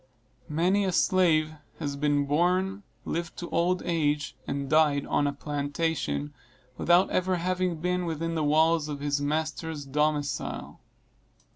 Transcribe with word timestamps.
Many 0.49 0.83
a 0.83 0.91
slave 0.91 1.53
has 1.77 1.95
been 1.95 2.25
born, 2.25 2.81
lived 3.05 3.37
to 3.37 3.49
old 3.51 3.83
age, 3.85 4.35
and 4.47 4.67
died 4.67 5.05
on 5.05 5.27
a 5.27 5.31
plantation, 5.31 6.33
without 6.75 7.11
ever 7.11 7.35
having 7.35 7.75
been 7.75 8.07
within 8.07 8.33
the 8.33 8.43
walls 8.43 8.89
of 8.89 8.99
his 8.99 9.21
master's 9.21 9.85
domicile. 9.85 10.79